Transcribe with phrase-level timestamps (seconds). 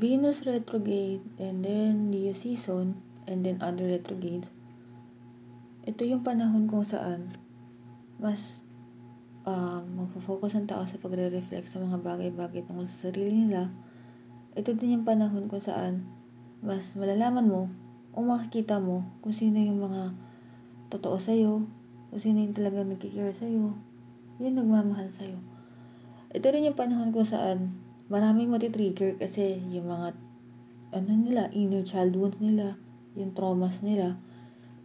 [0.00, 2.96] Venus retrograde and then Leo season
[3.28, 4.48] and then other retrogrades,
[5.84, 7.28] ito yung panahon kung saan
[8.16, 8.64] mas
[9.44, 13.68] uh, magpo-focus ang tao sa pagre-reflect sa mga bagay-bagay tungkol sa sarili nila.
[14.56, 16.08] Ito din yung panahon kung saan
[16.64, 17.68] mas malalaman mo
[18.16, 20.16] o makikita mo kung sino yung mga
[20.88, 21.68] totoo sa'yo,
[22.08, 23.76] kung sino yung talagang nagkikare sa'yo,
[24.40, 25.36] yung nagmamahal sa'yo.
[26.32, 30.18] Ito rin yung panahon kung saan maraming matitrigger kasi yung mga
[30.90, 32.74] ano nila, inner child wounds nila,
[33.14, 34.18] yung traumas nila,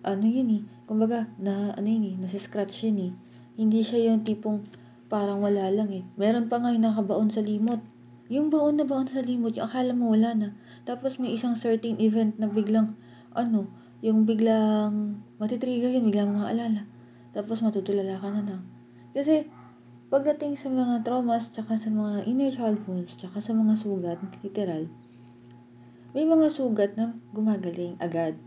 [0.05, 3.11] ano yun eh, kumbaga, na, ano yun eh, nasi-scratch yun eh.
[3.57, 4.69] Hindi siya yung tipong
[5.09, 6.05] parang wala lang eh.
[6.13, 7.81] Meron pa nga yung nakabaon sa limot.
[8.29, 10.47] Yung baon na baon sa limot, yung akala mo wala na.
[10.85, 12.93] Tapos may isang certain event na biglang,
[13.33, 13.65] ano,
[14.05, 16.85] yung biglang matitrigger yun, biglang maalala.
[17.33, 18.61] Tapos matutulala ka na lang.
[19.17, 19.49] Kasi,
[20.09, 24.85] pagdating sa mga traumas, tsaka sa mga inner child wounds, tsaka sa mga sugat, literal,
[26.15, 28.39] may mga sugat na gumagaling agad.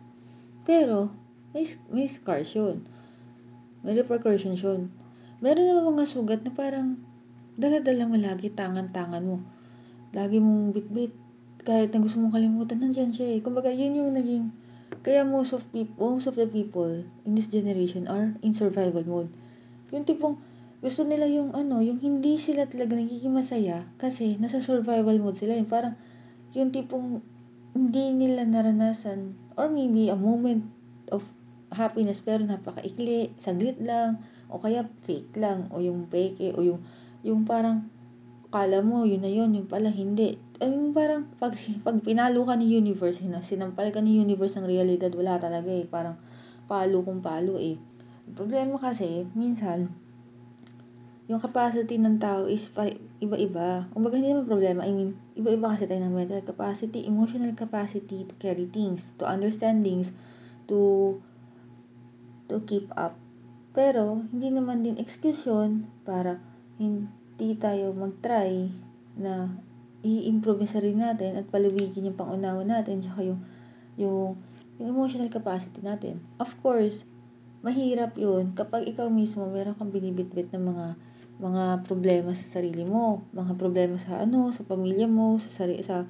[0.64, 1.12] Pero,
[1.52, 2.80] may, may scars yun.
[3.84, 4.88] May repercussions yun.
[5.44, 6.96] Meron naman mga sugat na parang
[7.60, 9.44] dala-dala mo lagi tangan-tangan mo.
[10.16, 11.12] Lagi mong bit-bit.
[11.60, 13.44] Kahit na gusto mong kalimutan, nandyan siya eh.
[13.44, 14.48] Kumbaga, yun yung naging...
[15.04, 19.28] Kaya most of people, most of the people in this generation are in survival mode.
[19.92, 20.40] Yung tipong
[20.78, 25.58] gusto nila yung ano, yung hindi sila talaga nagiging masaya kasi nasa survival mode sila.
[25.58, 25.98] Yung parang
[26.54, 27.18] yung tipong
[27.74, 30.66] hindi nila naranasan or maybe a moment
[31.10, 31.26] of
[31.72, 36.80] happiness pero napakaikli, saglit lang, o kaya fake lang, o yung fake, o yung,
[37.20, 37.84] yung parang,
[38.48, 40.40] kala mo, yun na yun, yung pala hindi.
[40.56, 41.52] Ay, yung parang, pag,
[41.86, 45.84] pag pinalo ka ni universe, sinampal ka ni universe ng realidad, wala talaga eh.
[45.84, 46.16] Parang,
[46.64, 47.76] palo kung palo eh.
[48.32, 49.92] Problema kasi, minsan,
[51.28, 52.72] yung capacity ng tao is
[53.20, 53.84] iba-iba.
[53.92, 54.80] Kumbaga hindi naman problema.
[54.88, 59.84] I mean, iba-iba kasi tayo ng mental capacity, emotional capacity to carry things, to understand
[59.84, 60.08] things,
[60.72, 61.20] to
[62.48, 63.20] to keep up.
[63.76, 66.40] Pero, hindi naman din excuse yun para
[66.80, 68.72] hindi tayo mag-try
[69.20, 69.52] na
[70.00, 73.44] i-improve yung sarili natin at palawigin yung pangunawa natin tsaka yung,
[74.00, 74.40] yung,
[74.80, 76.24] yung emotional capacity natin.
[76.40, 77.04] Of course,
[77.60, 80.86] mahirap yun kapag ikaw mismo meron kang binibitbit ng mga
[81.38, 86.02] mga problema sa sarili mo, mga problema sa ano, sa pamilya mo, sa sari sa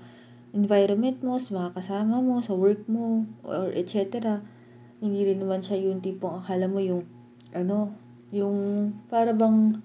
[0.56, 4.40] environment mo, sa mga kasama mo, sa work mo, or etc.
[5.04, 7.04] Hindi rin naman siya yung tipong akala mo yung
[7.52, 7.92] ano,
[8.32, 9.84] yung para bang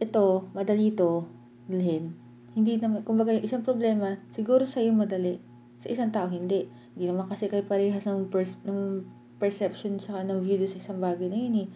[0.00, 1.28] ito, madali to,
[1.68, 2.16] dalhin.
[2.52, 5.40] Hindi naman, kumbaga yung isang problema, siguro sa iyo madali.
[5.80, 6.68] Sa isang tao, hindi.
[6.92, 9.06] Hindi naman kasi kayo parehas ng, pers- ng
[9.40, 11.68] perception sa ng view sa isang bagay na yun eh.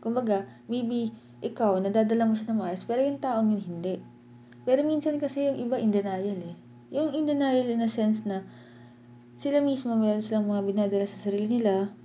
[0.00, 1.10] Kumbaga, maybe
[1.40, 3.96] ikaw, nadadala mo siya ng maayos, pero yung taong yun hindi.
[4.68, 6.56] Pero minsan kasi yung iba in denial eh.
[6.92, 8.44] Yung in denial in a sense na
[9.40, 11.96] sila mismo meron silang mga binadala sa sarili nila,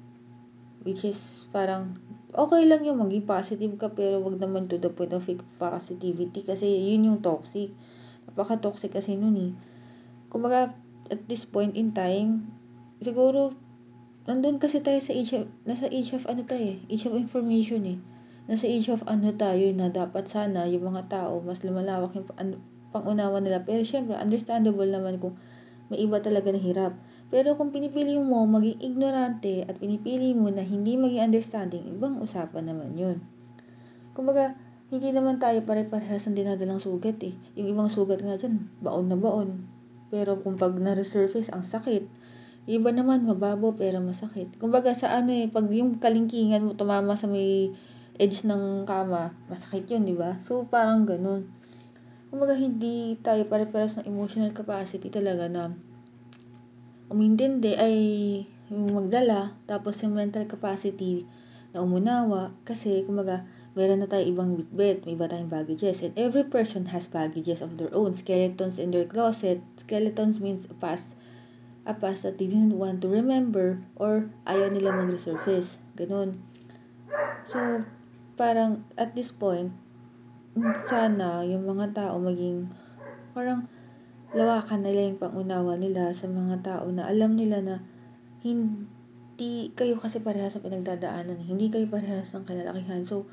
[0.87, 1.99] which is parang
[2.31, 6.39] okay lang yung maging positive ka pero wag naman to the point of fake positivity
[6.39, 7.75] kasi yun yung toxic.
[8.31, 9.51] Napaka-toxic kasi nun eh.
[10.31, 10.71] Kumbaga,
[11.11, 12.47] at this point in time,
[13.03, 13.51] siguro,
[14.31, 17.83] nandun kasi tayo sa age of, nasa age of ano tayo eh, age of information
[17.83, 17.99] eh
[18.45, 22.29] nasa age of ano tayo na dapat sana yung mga tao mas lumalawak yung
[22.95, 23.67] pangunawa nila.
[23.67, 25.35] Pero syempre, understandable naman kung
[25.91, 26.95] may iba talaga na hirap.
[27.27, 32.71] Pero kung pinipili mo maging ignorante at pinipili mo na hindi maging understanding, ibang usapan
[32.71, 33.19] naman yun.
[34.15, 34.55] Kumbaga,
[34.87, 37.35] hindi naman tayo pare-parehas ang dinadalang sugat eh.
[37.59, 39.67] Yung ibang sugat nga dyan, baon na baon.
[40.07, 42.07] Pero kung pag na-resurface, ang sakit.
[42.65, 44.55] Iba naman, mababo pero masakit.
[44.57, 47.73] Kumbaga sa ano eh, pag yung kalingkingan mo tumama sa may
[48.19, 50.39] edge ng kama, masakit yun, di ba?
[50.43, 51.51] So, parang ganun.
[52.31, 55.71] Kumbaga, hindi tayo pare-paras ng emotional capacity talaga na
[57.07, 57.95] umintindi ay
[58.73, 61.23] yung magdala, tapos yung mental capacity
[61.69, 63.45] na umunawa, kasi, kumbaga,
[63.77, 67.77] meron na tayo ibang bitbit, may iba tayong baggages, and every person has baggages of
[67.77, 71.13] their own, skeletons in their closet, skeletons means a past,
[71.85, 76.41] a past that they didn't want to remember, or ayaw nila mag-resurface, ganun.
[77.45, 77.85] So,
[78.35, 79.71] parang at this point,
[80.87, 82.71] sana yung mga tao maging
[83.35, 83.67] parang
[84.31, 87.75] lawakan nila yung pangunawa nila sa mga tao na alam nila na
[88.43, 91.39] hindi kayo kasi parehas sa pinagdadaanan.
[91.43, 93.03] Hindi kayo parehas ng kalalakihan.
[93.03, 93.27] So,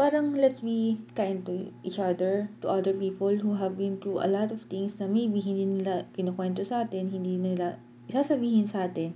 [0.00, 4.30] parang let's be kind to each other, to other people who have been through a
[4.30, 7.76] lot of things na maybe hindi nila kinukwento sa atin, hindi nila
[8.08, 9.12] isasabihin sa atin.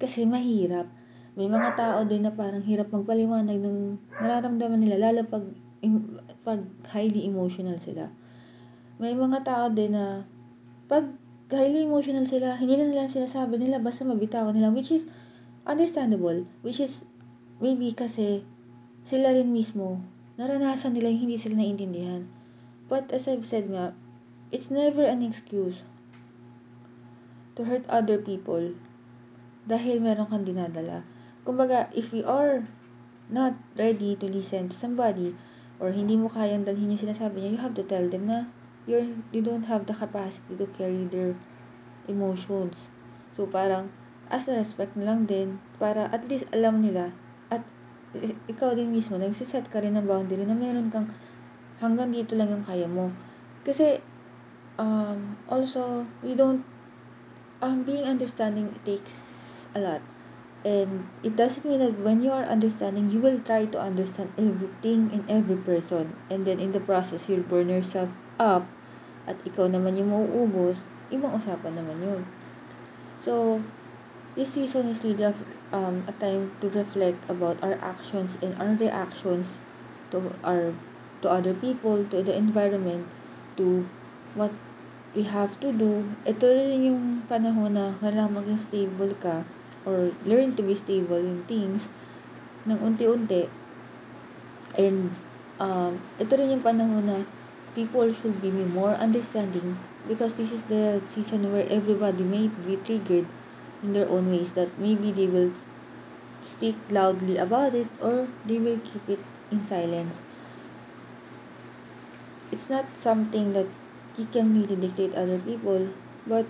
[0.00, 0.88] Kasi mahirap
[1.36, 5.44] may mga tao din na parang hirap magpaliwanag ng nararamdaman nila, lalo pag,
[6.40, 6.64] pag
[6.96, 8.08] highly emotional sila.
[8.96, 10.24] May mga tao din na
[10.88, 11.04] pag
[11.52, 15.04] highly emotional sila, hindi na nila sinasabi nila basta mabitawan nila, which is
[15.68, 17.04] understandable, which is
[17.60, 18.40] maybe kasi
[19.04, 20.00] sila rin mismo,
[20.40, 22.24] naranasan nila yung hindi sila naiintindihan.
[22.88, 23.92] But as I've said nga,
[24.48, 25.84] it's never an excuse
[27.60, 28.72] to hurt other people
[29.66, 31.02] dahil meron kang dinadala.
[31.46, 32.66] Kumbaga, if we are
[33.30, 35.38] not ready to listen to somebody
[35.78, 38.50] or hindi mo kayang dalhin yung sinasabi niya, you have to tell them na
[38.90, 41.38] you're, you don't have the capacity to carry their
[42.10, 42.90] emotions.
[43.38, 43.94] So, parang,
[44.26, 47.14] as a respect na lang din, para at least alam nila,
[47.46, 47.62] at
[48.50, 51.06] ikaw din mismo, nagsiset ka rin ng boundary na meron kang
[51.78, 53.14] hanggang dito lang yung kaya mo.
[53.62, 54.02] Kasi,
[54.82, 56.66] um, also, we don't,
[57.62, 59.14] um, being understanding takes
[59.76, 60.02] a lot.
[60.66, 65.14] And it doesn't mean that when you are understanding, you will try to understand everything
[65.14, 66.18] in every person.
[66.26, 68.10] And then in the process, you'll burn yourself
[68.42, 68.66] up.
[69.30, 70.82] At ikaw naman yung mauubos.
[71.14, 72.22] Ibang usapan naman yun.
[73.22, 73.62] So,
[74.34, 75.30] this season is really
[75.70, 79.62] um, a time to reflect about our actions and our reactions
[80.10, 80.74] to our
[81.22, 83.06] to other people, to the environment,
[83.54, 83.86] to
[84.34, 84.50] what
[85.14, 86.10] we have to do.
[86.26, 89.46] Ito rin yung panahon na kailangan maging stable ka
[89.86, 91.86] or learn to be stable in things
[92.66, 93.46] ng unti-unti.
[94.74, 95.14] And
[95.62, 97.22] um, ito rin yung panahon na
[97.72, 99.78] people should be more understanding
[100.10, 103.30] because this is the season where everybody may be triggered
[103.80, 105.54] in their own ways that maybe they will
[106.42, 110.18] speak loudly about it or they will keep it in silence.
[112.50, 113.66] It's not something that
[114.16, 115.90] you can really dictate other people,
[116.26, 116.46] but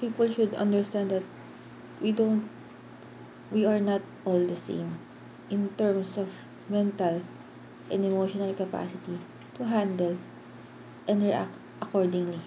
[0.00, 1.22] people should understand that
[2.00, 2.48] we don't
[3.50, 4.98] we are not all the same
[5.50, 6.28] in terms of
[6.68, 7.20] mental
[7.90, 9.18] and emotional capacity
[9.54, 10.16] to handle
[11.08, 11.50] and react
[11.82, 12.38] accordingly.